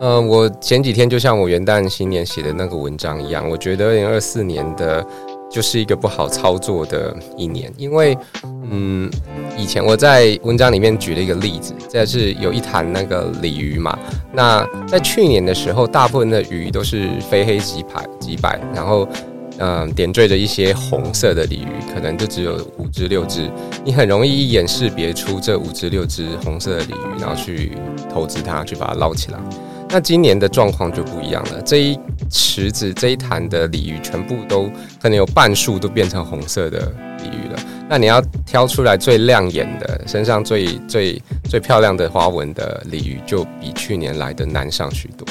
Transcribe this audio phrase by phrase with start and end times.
[0.00, 5.04] 呃，我前几天就像我元旦新年写的那个文章一样，我觉得二零二四年的
[5.50, 8.16] 就是一个不好操作的一年，因为
[8.70, 9.10] 嗯，
[9.56, 13.98] 以前我在文章里面举了一个例子，这是有一坛那个鲤鱼嘛，
[14.32, 19.08] 那在去年的时候，大部分的鱼都是非黑即白，即白，然后。
[19.58, 23.50] 嗯，点缀着一些红色的鲤鱼，可能就只有五只六只，
[23.84, 27.72] 你很容易一眼识别出这五只六只红色的鲤鱼，然后去
[28.12, 29.38] 投资它，去把它捞起来。
[29.88, 34.64] 那今年的状况就不一样了，这一池子这一潭的鲤鱼全部都
[35.00, 37.58] 可能有半数都变成红色的鲤鱼了。
[37.88, 45.26] 那你要挑出来最亮眼的，身上最最最漂亮的花纹的鲤鱼，就比去年来的难上许多。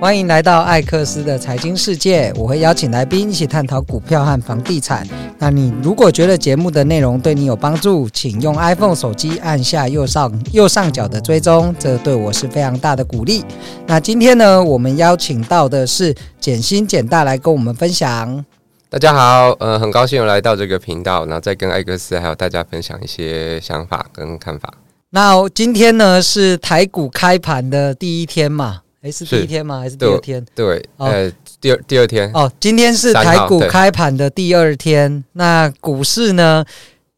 [0.00, 5.06] 欢迎来到艾克斯的财经世界，我会邀请来宾一起探讨股票和房地产。
[5.38, 13.44] 那你如果觉得节目的内容对你有帮助，请用 iPhone 手机按下右上右上角的追踪，这对我是非常大的鼓励。
[13.86, 18.42] 那今天呢，我们邀请到的是简新简大来跟我们分享。
[18.88, 24.72] 大家好，呃，很高兴有来到这个频道，然后再跟艾克斯还有大家分享一些想法跟看法。
[25.10, 28.80] 那今天呢是台股开盘的第一天嘛？
[29.02, 29.80] 诶，是第一天吗？
[29.80, 30.44] 还是第二天？
[30.54, 32.30] 对，对呃，第二第二天。
[32.34, 35.24] 哦，今天是台股开盘的第二天。
[35.32, 36.62] 那股市呢，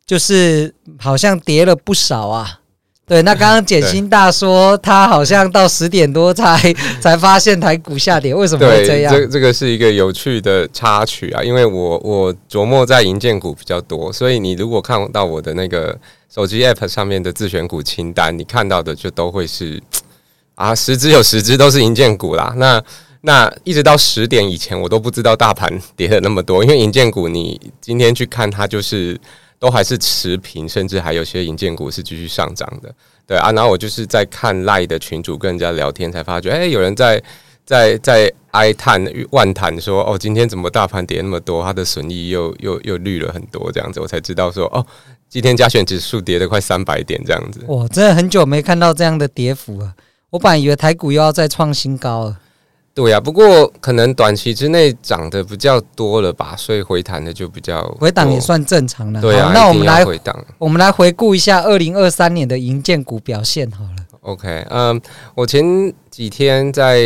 [0.06, 2.60] 就是好像跌了不少啊。
[3.04, 6.72] 对，那刚刚简 心大说，他好像到十点多才
[7.02, 9.12] 才发现台股下跌，为什么会这样？
[9.12, 15.98] 这这个是一个有趣的插曲啊，因为我我琢磨在银建股比较多，所以你如果看到我的那个
[16.32, 19.82] 手机 App 上面的自选股清单，你看到的就都会是。
[20.54, 22.52] 啊，十只有十只都是银建股啦。
[22.56, 22.82] 那
[23.22, 26.62] 那一直到十点以前，我都不知道大盘跌了那么多。
[26.62, 29.18] 因为银建股，你今天去看它，就是
[29.58, 32.92] 都还是持平，甚至还有些银建股是继续上涨的。
[33.26, 37.22] 对啊，然后我就是在看赖的群主跟人家聊天，才发觉，哎、有人在
[37.64, 41.62] 在在哀叹万叹说，哦，今天怎么大盘跌那么多？
[41.62, 44.84] 它的损益又又又绿了很多，这样子，我才知道说，哦，
[45.28, 47.64] 今天加权指数跌了快三百点这样子。
[47.68, 49.94] 哇，真的很久没看到这样的跌幅了。
[50.32, 52.38] 我本来以为台股又要再创新高了，
[52.94, 59.20] 对呀、啊，不过可能短期之内涨得比较多了吧，所以回弹的就比较回档也算正常了。
[59.20, 64.06] 对啊，那我们来回档，我们来回顾一下二零二三年的银建股表现好了。
[64.22, 64.98] OK，嗯，
[65.34, 65.62] 我前
[66.10, 66.98] 几天在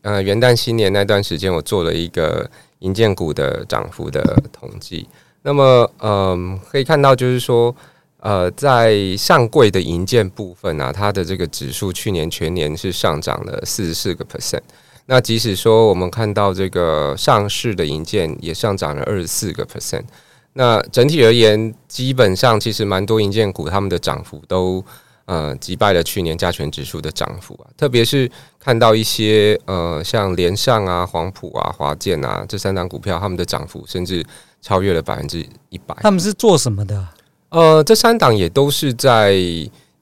[0.00, 5.06] 呃元旦新年那段时间，我做了一个银建股的涨幅的统计。
[5.42, 7.76] 那么，嗯，可以看到就是说。
[8.22, 14.60] 呃，在上柜的银建部分啊，它的这个指数去年全年是上涨了四十四个 percent。
[15.06, 20.04] 那即使说我们看到这个上市的银建也上涨了二十四个 percent。
[20.52, 24.84] 那整体而言，基本上其实蛮多银建股他们的涨幅都
[25.24, 27.66] 呃击败了去年加权指数的涨幅啊。
[27.76, 34.24] 特别是看到一些呃像联上啊、黄埔啊、华建啊这三档股票，他们的涨幅甚至
[34.60, 35.96] 超越了百分之一百。
[36.02, 37.08] 他们是做什么的？
[37.52, 39.36] 呃，这三档也都是在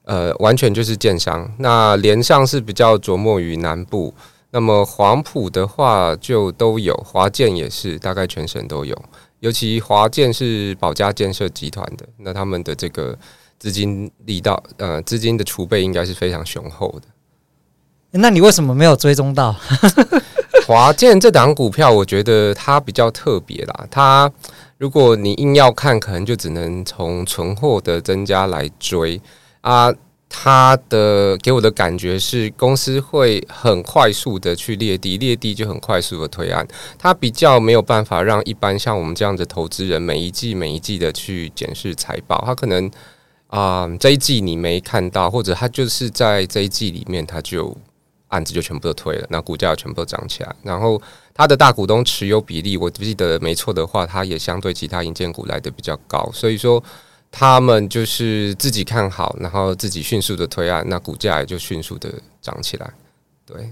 [0.05, 1.53] 呃，完全就是建商。
[1.59, 4.13] 那联上是比较琢磨于南部，
[4.51, 8.97] 那么黄埔的话就都有，华建也是，大概全省都有。
[9.41, 13.17] 尤其华建是保家建设集团的，那他们的这个
[13.59, 17.07] 资金力道，呃，资金的储备应该是非常雄厚的。
[18.11, 19.53] 那你为什么没有追踪到
[20.65, 21.91] 华建这档股票？
[21.91, 24.31] 我觉得它比较特别啦，它。
[24.81, 29.21] 如果你硬要看，可能就只能从存货的增加来追
[29.61, 29.93] 啊。
[30.27, 36.67] 它的给我的感觉是，公司会很快速的去猎地，猎地就很快速的推案。
[36.97, 42.41] 它比较没有办法让一般像我们这样的投资人每一季每一季的去检视财报。
[42.43, 42.89] 它可能
[43.49, 47.77] 啊、这一季你没看到，或者它就是在这一季里面，它就
[48.29, 50.99] 案子就全部都推了，那股价全部都涨起来，然后。
[51.33, 56.83] 他的大股东持有比例，我记得没错的话，他也相对其他银建股来的比较高，所以说
[57.31, 62.93] 他们就是自己看好，然后自己迅速的推案，那股价也就迅速的涨起来。
[63.45, 63.71] 对，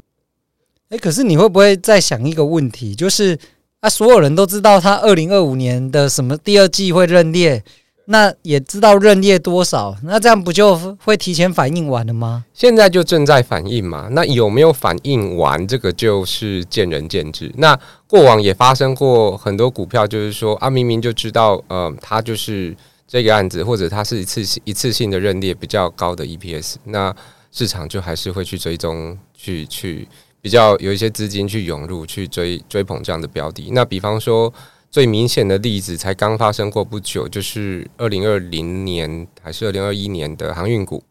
[0.89, 3.37] 哎，可是你会不会再想一个问题，就是
[3.81, 7.63] 啊，所有人都知道他二零二五年的什么第二季会认列。
[8.11, 10.75] 那也知道认列多少，那这样不就
[11.05, 12.43] 会提前反应完了吗？
[12.55, 14.09] 现在就正在反应嘛。
[14.13, 15.67] 那有没有反应完？
[15.67, 17.51] 这个就是见仁见智。
[17.57, 22.75] 那过往也发生过很多股票，就是说啊，明明就知道，呃，它就是
[23.07, 27.15] 这个案子，或者它是一次性一次性的认列比较高的 EPS，那
[27.51, 30.07] 市场就还是会去追踪，去去
[30.41, 33.69] 比较有一些资金去涌入去追追捧这样的标的。
[33.71, 34.51] 那比方说。
[34.91, 41.03] 最明显的例子才刚发生过不久，就是二零二零年还是二零二一年的航运股。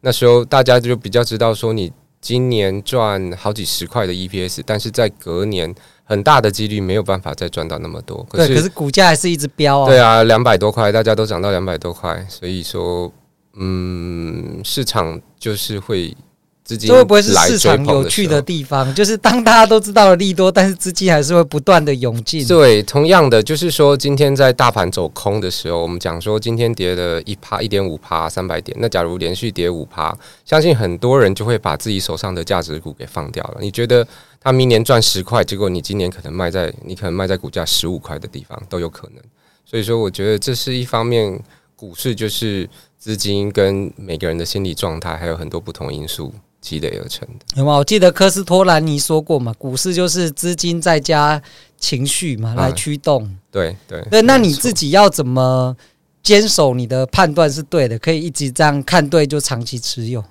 [0.00, 5.74] 那时候大家就比较知道说，你今年赚好几十块的 EPS，但是在隔年
[6.04, 8.22] 很大的几率没有办法再赚到那么多。
[8.30, 9.86] 可是对，可是股价还是一直飙啊。
[9.86, 13.12] 对啊，两百多块，大家都涨到两百多块，所以说，
[13.54, 16.16] 嗯，市场就是会。
[16.64, 18.94] 这会不会是市场有趣的地方？
[18.94, 22.46] 就是当大家都知道了利多，但是资金还是会不断的涌进。
[22.46, 28.76] 对，同样的，就是说今天在大盘走空的时候，我们讲说今天跌了一趴、一点五趴、三百点。
[28.80, 33.56] 那假如连续跌五趴，相信很多人就会把自己手上的价值股给放掉了。
[33.60, 34.06] 你觉得
[34.40, 39.22] 他明年赚十块，结果你今年可能卖在你可能卖在股价十五块的地方都有可能。
[39.66, 41.38] 所以说，我觉得这是一方面，
[41.74, 42.68] 股市就是
[42.98, 46.32] 资金跟每个人的心理状态，还有很多不同因素。
[46.62, 47.76] 积累而成的，有吗？
[47.76, 51.42] 我记得科斯托兰尼说过嘛，股市就是资金再加
[51.76, 53.24] 情绪嘛，来驱动。
[53.24, 55.76] 嗯、对对对，那你自己要怎么
[56.22, 60.24] 坚守你的判断是对的，可以一直这样看对就长期持有？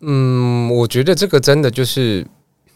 [0.00, 2.26] 嗯，我觉得这个真的就是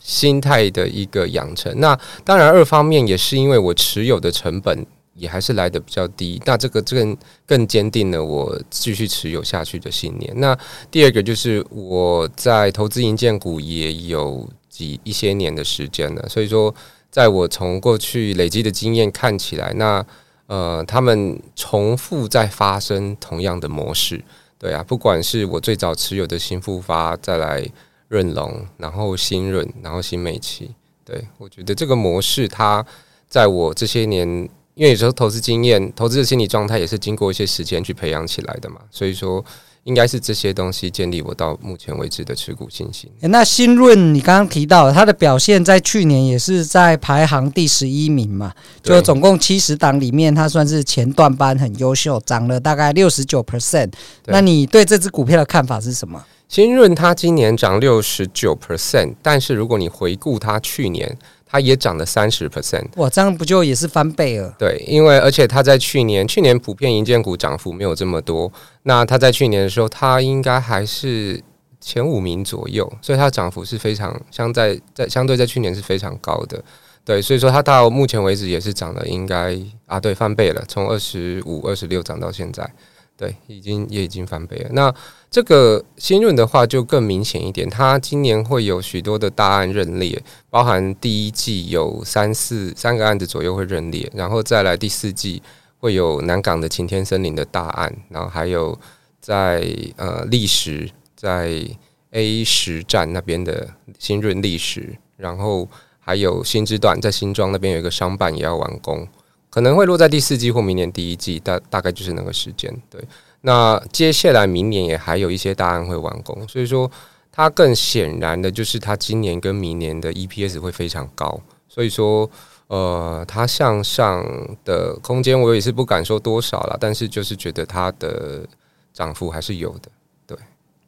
[0.01, 1.73] 心态的一个养成。
[1.79, 4.85] 那当然，二方面也是因为我持有的成本。
[5.17, 7.17] 也还是来得比较低，那这个更
[7.47, 10.33] 更坚定了我继续持有下去的信念。
[10.37, 10.59] 那
[10.91, 16.75] 第二个就是我在投资银建股也有几一些年的时间了，所以说
[17.13, 20.05] 在我从过去累积的经验看起来，那
[20.47, 24.21] 呃他们重复在发生同样的模式，
[24.59, 27.65] 对啊，不管是我最早持有的新复发，再来
[28.09, 30.75] 润隆，然后新润，然后新美齐，
[31.05, 32.85] 对，我觉得这个模式它
[33.29, 34.49] 在我这些年。
[34.75, 39.45] 因为有时候投资经验、投资的心理状态也是经过一些时间去培养起来的嘛，所以说
[39.85, 43.09] 应该是这些东西建立我到目前为止的持股信心。
[43.21, 53.93] 欸、那新润你刚刚提到它的表现，在去年也是在排行第十一名嘛，就总共七十档里面，它算是前段班很优秀，涨了大概六十九 percent。
[54.27, 56.25] 那你对这只股票的看法是什么？
[56.49, 61.17] 新润它今年涨六十九 percent，但是如果你回顾它去年。
[61.55, 64.53] 它也涨了三十 percent，哇，这样不就也是翻倍了？
[64.59, 68.53] 对，因为而且它在去年，去年普遍银建股涨幅没有这么多，
[68.83, 71.41] 那它在去年的时候，它应该还是
[71.81, 76.61] 前五名左右，所以它涨幅是非常相在在相对在去年是非常高的，
[77.05, 79.57] 对，所以说它到目前为止也是涨了，应该
[79.87, 82.69] 啊，对，翻倍了，从二十五、二十六涨到现在。
[83.17, 84.71] 对，已经也已经翻倍了。
[84.73, 84.93] 那
[85.35, 95.43] 这个新润的话就更明显一点，它今年会有许多的大案认列，包含第一季有三四三个案子左右会认列，然后再来第四季
[95.81, 98.79] 会有南港的晴天森林的大案，然后还有
[99.21, 101.65] 在呃历史在
[102.13, 109.09] A 十站那边的新润历史，然后还有新之段在新庄那边有一个商办也要完工。
[109.51, 112.73] 可能会落在第四季或明年第一季，大大概就是那个时间。
[112.89, 113.01] 对，
[113.47, 116.91] 那接下来明年也还有一些大案会完工，所以说
[117.31, 121.39] 它更显然的就是它今年跟明年的 EPS 会非常高。
[121.69, 122.31] 所以说，
[122.69, 124.25] 呃，它向上
[124.65, 128.47] 的空间我也是不敢说多少了，但是就是觉得它的
[128.95, 129.91] 涨幅还是有的。
[130.27, 130.39] 对，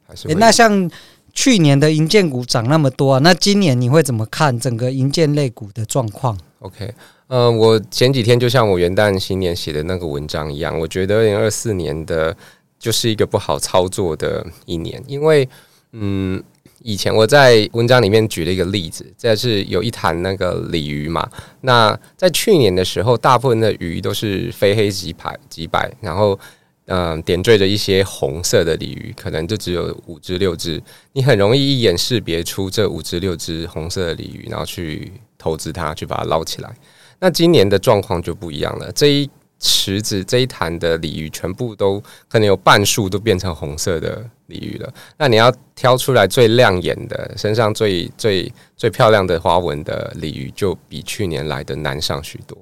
[0.07, 0.35] 还是、欸。
[0.35, 0.91] 那像
[1.37, 6.93] 去年的银建股涨那么多啊，那今年你会怎么看整个银建类股的状况？OK。
[7.29, 12.35] 呃，我前几天就像我元旦新年写的那个文章一样，我觉得二零二四年的
[12.79, 15.49] 就是一个不好操作的一年，因为
[15.91, 16.41] 嗯，
[16.83, 21.29] 以前我在文章里面举了一个例子，这是有一潭那个鲤鱼嘛，
[21.63, 26.39] 那在去年的时候，大部分的鱼都是非黑即白，即白，然后
[26.87, 36.73] 嗯、点缀着一些红色的鲤鱼，可能就只有五只六只，你很容易一眼识别出这五只六只红色的鲤鱼，然后去投资它，去把它捞起来。
[37.19, 39.29] 那今年的状况就不一样了，这一
[39.59, 44.93] 池子这一潭的鲤鱼全部都可能有半数都变成红色的鲤鱼了。
[45.17, 52.57] 那你要挑出来最亮眼的、身上最最最漂亮的花纹的鲤鱼，就比去年来的难上许多。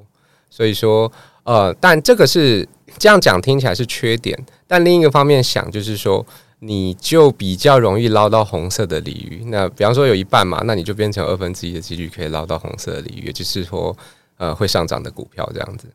[0.49, 1.11] 所以说，
[1.45, 6.27] 呃，但这个是这样讲听起来是缺点，但另一个方面想就是说，
[6.59, 9.45] 你就比较容易捞到红色的鲤鱼。
[9.47, 13.97] 那比方说有一半嘛，那你就变成二分之一的几率可以捞到红色的鲤鱼，也就是说。
[14.37, 15.87] 呃，会上涨的股票这样子。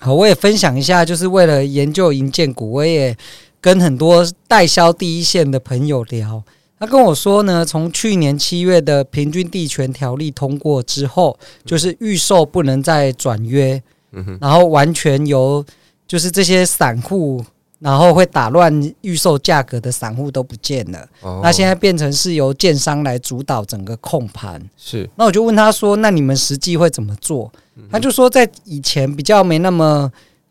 [0.00, 3.14] 好，我也分享一下，就是为了研究银建股，我也
[3.60, 6.42] 跟很多代销第一线的朋友聊。
[6.80, 13.80] 他跟我说呢，从去年七月的平均地权条例通过之后，就是预售不能再转约，
[14.12, 15.64] 嗯，然后完全由
[16.06, 17.44] 就是这些散户。
[17.82, 24.62] 然后会打乱预售价格的散户都不见了，哦、那现在变成是由建商来主导整个控盘。
[24.76, 30.08] 是，那我就问他说：“那你们实际会怎么做？”嗯、他就说：“在以前比较没那么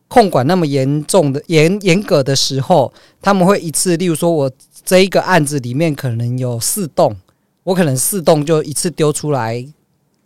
[0.09, 2.91] 控管那么严重的严严格的时候，
[3.21, 4.51] 他们会一次，例如说我
[4.83, 7.15] 这一个案子里面可能有四栋，
[7.63, 9.65] 我可能四栋就一次丢出来，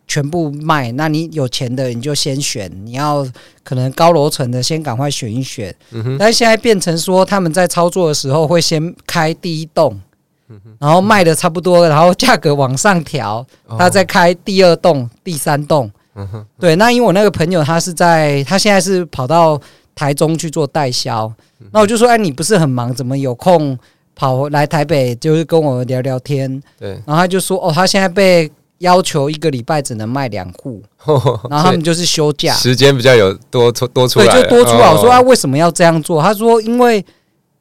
[0.06, 0.90] 全部卖。
[0.92, 3.26] 那你有钱的你就先选，你要
[3.62, 5.74] 可能高楼层的先赶快选一选。
[6.18, 10.00] 但现在变成说他们在操作的时候会先开第一栋，
[10.78, 13.46] 然后卖的差不多，然后价格往上调，
[13.78, 15.90] 他再开第二栋、第三栋。
[16.58, 19.60] 对，那因为我那个朋友他是在，他现在是跑到
[19.94, 21.32] 台中去做代销，
[21.72, 23.78] 那我就说，哎，你不是很忙，怎么有空？
[24.18, 30.82] 跑来台北就是跟我聊聊天，对，然后他就说哦，他现在被要求一个礼拜只能卖两户，
[31.50, 34.92] 然后他们就是休假，时间比较有多出多出来，对，就多出来。
[34.92, 36.22] 我说他为什么要这样做？
[36.22, 37.04] 他说因为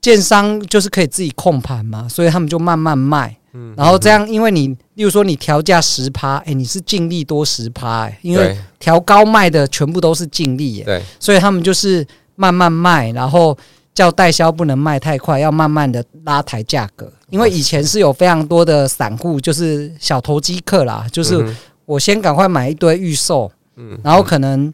[0.01, 3.35] 建商就是可以自己控盘嘛，所以他们就慢慢卖，
[3.75, 12.05] 然后这样，因为你例如说你调价十趴，哎，你是净利多十趴，哎，因为调高卖的全部都是净利，对，所以他们就是
[12.35, 13.57] 慢慢卖，然后。
[13.95, 17.09] 叫代销不能卖太快，要慢慢的拉抬价格。
[17.29, 21.43] 因为以前是有非常多的散户，就是小投机客啦，就是
[21.85, 24.73] 我先赶快买一堆预售，嗯，然后可能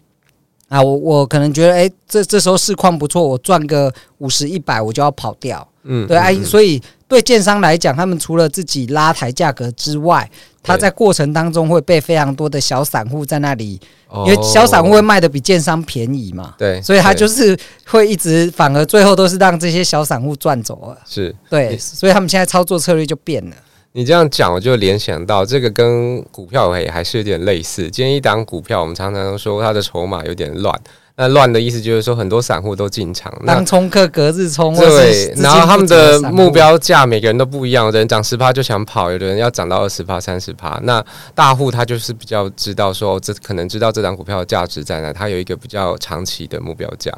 [0.68, 10.30] 啊，我我可能觉得，诶，这这时候市况不错，我赚个五十一百，我就要跑掉，嗯，对，哎，所以对建商来讲，他们除了自己拉抬价格之外，
[10.64, 13.80] 他在过程当中会被非常多的小散户在那里。
[14.14, 20.98] 因为小散户会卖的比建商便宜嘛，对，所以他就是会一直，反而最后都是让这些小散户赚走了。
[21.06, 23.56] 是对，所以他们现在操作策略就变了。
[23.94, 27.90] 你这样讲，我就联想到这个跟股票也还是有点类似。
[27.90, 30.78] 今天一档股票，我们常常说它的筹码有点乱。
[31.16, 40.80] 那乱的意思就是说，很多散户都进场，当冲客隔日冲，对，然后他们的目标价每个人都不一样，有的人涨十趴就想跑，有的人要涨到二十趴、三十趴。
[40.84, 41.04] 那
[41.36, 47.12] 大户他就是比较知道说，这可能知道这档股票的价值在哪，他有一个比较长期的目标价。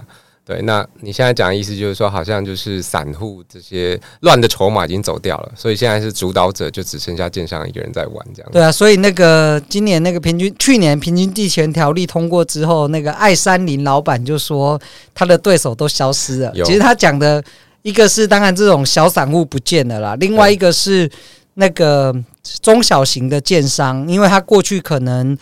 [0.45, 8.51] 对，那你现在讲的意思就是说，好像就是散户这些乱的筹码已经走掉了，所以现在是主导者就只剩下建商一个人在玩这样。
[8.51, 14.77] 对啊，所以那个今年那个平均，去年平均地权条例通过之后，那个爱山林老板就说
[15.15, 16.51] 他的对手都消失了。
[16.65, 17.41] 其实他讲的
[17.81, 21.09] 一个是当然这种小散户不见了啦，另外一个是
[21.53, 22.13] 那个
[22.61, 25.37] 中小型的建商，因为他过去可能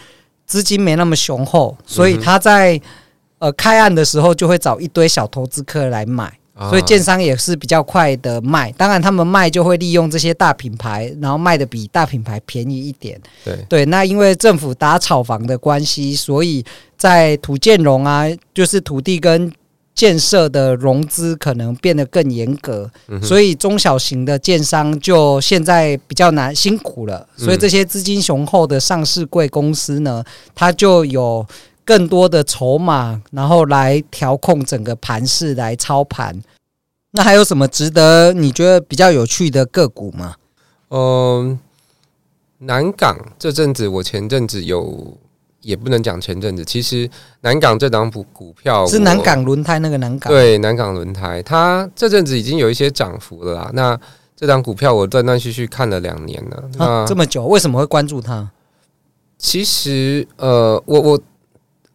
[0.46, 2.80] 资金没那么雄厚，所以他在。
[3.42, 6.32] 呃，开案的时候就会找一堆小投资客来买，
[6.70, 8.72] 所以建商也是比较快的卖。
[8.74, 13.20] 当然，他们卖就会利用这些大品牌，然后卖的比大品牌便宜一点。
[13.44, 16.64] 对对，那因为政府打炒房的关系，所以
[16.96, 19.52] 在土建融啊，就是土地跟
[19.96, 22.88] 建设的融资可能变得更严格，
[23.24, 27.28] 所以中小型的建商就现在比较难辛苦了。
[27.36, 31.44] 所以这些资金雄厚的上市贵公司呢，它就有。
[31.92, 36.42] 更多的筹码，然后来调控整个盘势，来操盘。
[37.12, 40.36] 那还有什么值得你觉得比较有趣的个股吗？
[40.92, 41.60] 嗯，
[42.60, 45.18] 南港这阵子，我前阵子有，
[45.60, 47.10] 也不能讲前阵子，其实
[47.42, 53.70] 南港这档股股票是南港轮胎那个南港，对，南港轮胎，它这阵子已经有一些涨幅了啦。
[53.74, 54.00] 那
[54.34, 58.50] 这档股票我断断续续看了两年了，啊，这么久，为什么会关注它？
[59.38, 61.22] 其实，呃，我我。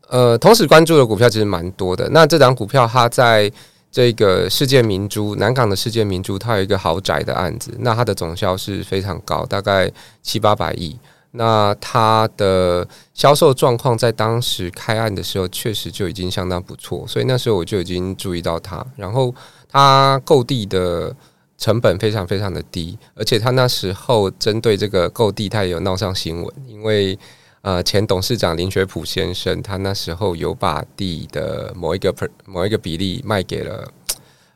[0.09, 2.09] 呃，同时关注的股票其实蛮多的。
[2.11, 3.51] 那这档股票，它在
[3.91, 9.91] 这个世界明珠南港的世界明珠，它有一个豪宅的案子，那它的总销是非常高，大概
[10.23, 10.97] 七八百亿。
[11.33, 18.85] 那它的销售状况在当时开案的时候，确实就已经相当不错，所以那时候我就已经注意到它。
[18.97, 19.35] 然后
[19.69, 21.15] 它购地的
[21.59, 27.19] 成本非常非常的低，而且它那时候针对这个购地，它也有闹上新闻，因为。
[27.66, 33.92] 呃，前董事长林学普先生，他那时候有把地的某一个某一个比例卖给了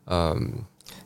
[0.04, 0.52] 嗯、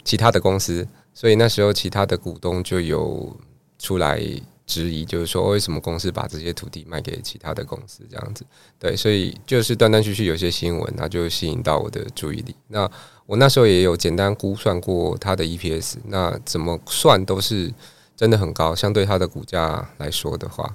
[0.05, 3.35] 其他的公司，所以那时候其他的股东就有
[3.79, 4.23] 出来
[4.67, 8.45] 质疑，就是说为什么公司把这些土地卖给其他的公司这样子？
[8.79, 12.55] 对，所以就是断断续续有些新闻，那就吸引到我的注意力。
[12.69, 12.87] 那
[13.25, 17.73] 我那时候也有简单估算过它的 EPS，那怎么算都是
[18.15, 20.71] 真的很高，相对它的股价来说的话。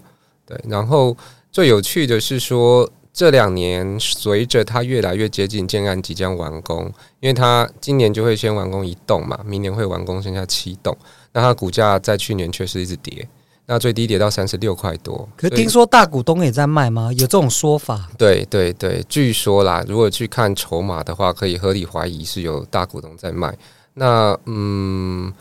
[0.50, 1.16] 对，然后
[1.52, 10.98] 最有趣的是说，这两年随着它越来越接近建案即将完工，因为它今年就会先完工一栋嘛，明年会完工剩下七栋，
[11.34, 13.30] 那它股价在去年确实一直跌，
[13.68, 15.30] 那最低跌到三十六块多。
[15.38, 17.12] 可是听说大股东也在卖吗？
[17.14, 18.10] 有这种说法？
[18.18, 23.56] 对对对，据说啦，如果去看筹码的话，可以合理怀疑是有大股东在卖。
[23.94, 25.32] 那嗯。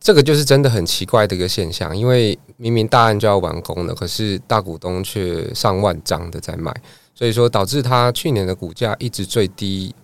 [0.00, 6.74] 这个就是真的很奇怪的一个现象，因为明明大案就要完工了，可是大股东却上万张的在卖，
[7.14, 9.94] 所以说导致他去年的股价一直最低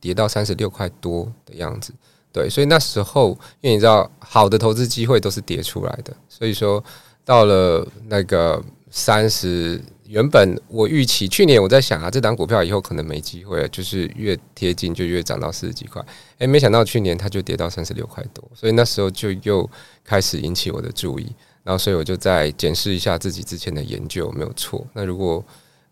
[0.00, 1.92] 跌到三十六块多的样子。
[2.32, 6.82] 对，所以那时候因为你知道，好的投资机会都是跌出来的，所以说
[7.22, 8.58] 到了那个
[8.90, 9.78] 三十，
[10.12, 16.04] 原本我预期去年我在想啊，这档股票以后可能没机会了，就是越贴近就越涨到四十几块，
[16.36, 19.68] 诶，没想到去年它就跌到三十六块多，所以那时候就又
[20.04, 25.42] 开始引起我的注意，然后所以我就再检视一下自己之前的研究有没有错，那如果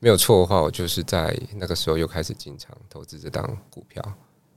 [0.01, 4.05] 没有错的话，我就是在那个时候又开始进场投资这档股票。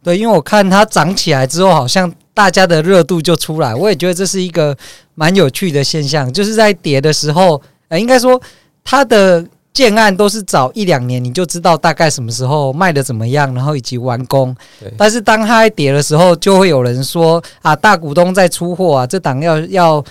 [0.03, 3.73] 对，因为我看它涨起来之后，好像大家的热度就出来。
[3.73, 4.77] 我也觉得这是一个
[5.15, 8.41] 蛮有趣的现象，就是在跌的时候，呃，应该说
[8.83, 14.55] 它的建案都是早一两年你就知道大概什么时候卖的怎么样，然后以及完工。
[14.97, 20.05] 但是当它跌的时候，就会有人说啊，大股东在出货啊，这档要要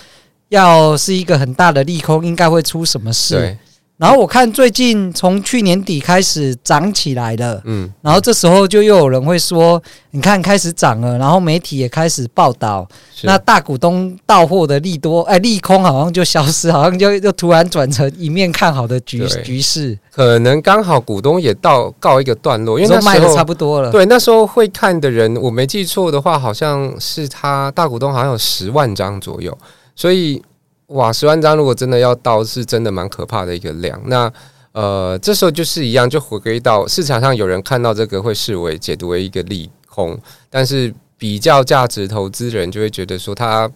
[0.49, 3.57] 要是一个很大的利空，应该会出什么事？
[4.03, 9.81] 然后我看最近从去年底开始涨起来了，嗯，然后这时候就又有人会说，
[10.11, 12.85] 你看开始涨了，然后媒体也开始报道，
[13.21, 29.57] 那大股东到货的利多，哎，利空好像就消失，好像就就突然转成一面看好的局局势，可能刚好股东也到告一个段落，因为那时候卖的差不多了，对，那时候会看的人，我没记错的话，好像是他大股东好像有十万张左右，
[29.95, 30.43] 所以。
[30.87, 33.99] 哇，十万张如果真的要到，是真的蛮可怕的一个量。
[34.05, 34.31] 那
[34.73, 40.17] 呃，这时候就是一样，就回归到市场上有人看到这个会视为解读为一个利空，
[40.49, 43.69] 但是比较价值投资人就会觉得说，它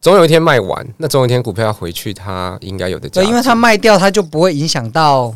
[0.00, 5.34] 总有一天卖完，那总有一天股票要回去，它应该有的价因为它卖掉，它就不会影响到。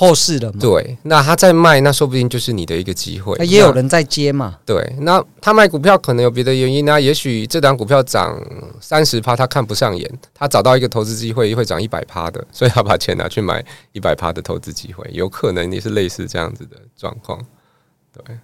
[0.00, 0.58] 后市了嘛？
[0.58, 3.36] 对，那他在卖，那说不定就是你的一个机会。
[3.44, 4.56] 也有人在接嘛？
[4.64, 8.40] 对，那他卖股票可能有别的原因，那也许这档股票涨
[8.80, 17.38] 三十趴，他看不上眼，他找到一个投资机会会涨一百趴的，所以他把钱拿去买一百趴的投资机会，有可能也是类似这样子的状况。
[18.14, 18.38] 对，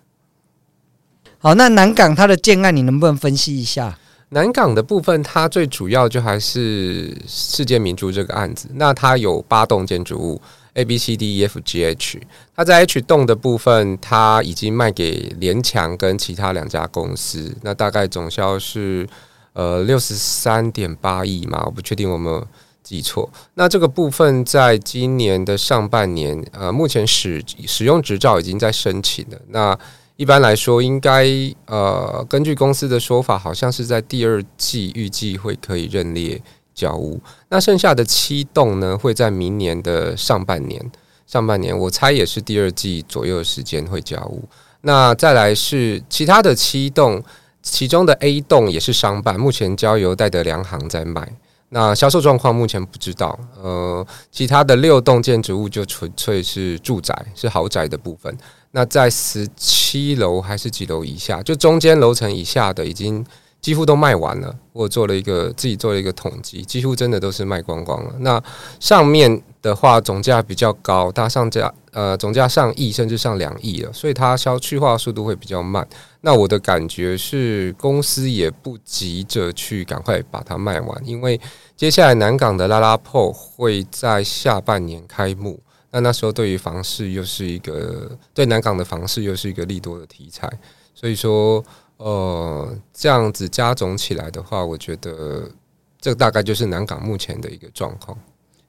[1.38, 3.98] 好，那南港它的建案，你能不能分析一下？
[4.28, 10.42] 南港的部分，它最主要就还是世界明珠这个案子，那它有八栋建筑物。
[10.76, 12.20] A B C D E F G H，
[12.54, 19.08] 它在 H 栋的部分，它已经卖给联强跟其他两家公司，那大概总销是
[19.54, 22.46] 呃六十三点八亿嘛，我不确定我有没有
[22.82, 23.28] 记错。
[23.54, 29.40] 那这个部分在今年的上半年，呃，目前使使用执照已经在申请了。
[29.48, 29.78] 那
[30.16, 31.26] 一般来说，应该
[31.64, 36.40] 呃，根据公司的说法，好像是在第二季预计会可以认列。
[36.76, 40.92] 交屋，那剩下的七栋呢，会在明年的上半年。
[41.26, 44.44] 上半年我猜也是第二季左右的时间会交屋。
[44.82, 47.20] 那再来是其他的七栋，
[47.62, 51.26] 其中的 A 栋也是商办，目前交由戴德梁行在卖。
[51.70, 53.36] 那销售状况目前不知道。
[53.60, 58.36] 呃，其他的六栋建筑物就纯粹是住宅，是豪宅的部分。
[58.72, 63.24] 那在十七楼还是几楼以下，就中间楼层以下的已经。
[63.60, 68.14] 几乎都卖完了，我做了一个自己做了一个统计，几乎真的都是卖光光了。
[68.20, 68.40] 那
[68.78, 75.84] 上面的话总价比较高，它上价呃总价上亿甚至上两亿了，所以它消去化速度会比较慢。
[76.20, 81.40] 那我的感觉是公司也不急着去赶快把它卖完，因为
[81.76, 85.58] 接下来南港的拉拉破会在下半年开幕，
[85.90, 90.48] 那那时候对于房市又是一个对南港的房市又是一个利多的题材，
[90.94, 91.64] 所以说。
[91.98, 95.50] 呃，这样子加总起来的话，我觉得
[96.00, 98.16] 这大概就是南港目前的一个状况。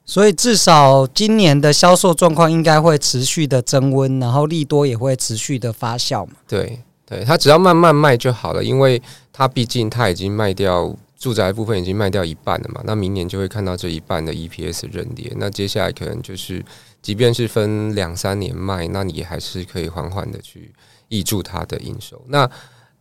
[0.04, 6.32] 所以至少今年的销售状况应该会持续的增温，然后利多也会持续的发酵嘛。
[6.48, 12.80] 对，对，它只要慢慢卖就好了，因为它毕竟它已经卖掉住宅部分已经卖掉一半了嘛。
[12.84, 15.30] 那明年就会看到这一半的 EPS 认列。
[15.36, 16.64] 那接下来可能就是，
[17.02, 20.72] 即便是分两三年卖，那你还是可以缓缓的去
[21.08, 22.18] 抑注它的营收。
[22.28, 22.50] 那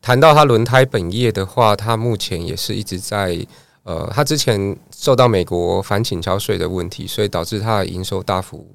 [0.07, 3.45] 谈到它轮胎本业的话，它目前也是一直在
[3.83, 8.65] 呃，它之前受到美国反倾销税的问题，所以导致它的营收大幅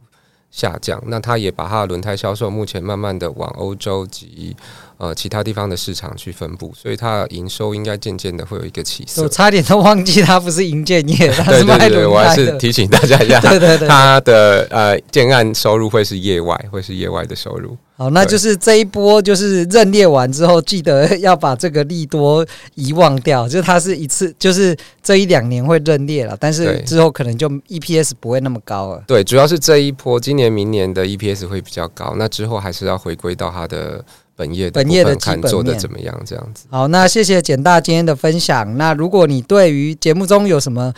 [0.50, 1.02] 下降。
[1.06, 4.54] 那它也把它的轮胎销售目前慢慢的往欧洲及
[4.98, 9.22] 呃其他地方的市场去分布，所以它的营收应该渐渐的会有一个起色。
[9.22, 11.88] 我差点都忘记它不是营建业， 它是卖轮胎的。
[11.88, 17.76] 对对对，我还是提醒大家一下， 对对对，它的呃建案收入会是业外，会是业外的收入。
[17.94, 23.46] 好，那就是这一波就是认列完之后，记得要把这个利多遗忘掉。
[23.46, 29.04] 就它是一次，就是这一两年会认列了，但是之后可能就 EPS 不会那么高了。
[29.06, 32.14] 对，主要是这一波，今年、明年的 EPS 会比较高。
[32.16, 34.02] 那之后还是要回归到它的
[34.46, 36.66] 本业的本业的看做的怎么样这样子。
[36.70, 38.76] 好，那谢谢简大今天的分享。
[38.76, 40.92] 那如果你对于节目中有什么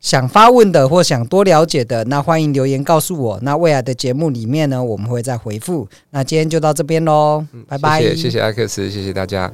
[0.00, 3.38] 想发问的或想多了解的，那欢迎留言告诉我。
[3.42, 5.86] 那未来的节目里面呢，我们会再回复。
[6.10, 8.00] 那今天就到这边喽，拜拜。
[8.00, 9.50] 谢谢，谢谢艾克斯，谢谢大家。